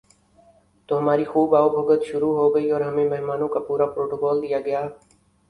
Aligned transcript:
تو 0.89 0.97
ہماری 0.99 1.25
خوب 1.25 1.49
آؤ 1.55 1.69
بھگت 1.71 2.01
شروع 2.05 2.33
ہو 2.37 2.53
گئی 2.55 2.71
اور 2.71 2.81
ہمیں 2.81 3.09
مہمانوں 3.09 3.47
کا 3.47 3.59
پورا 3.67 3.85
پروٹوکول 3.93 4.41
دیا 4.41 4.59
گیا۔ 4.61 4.81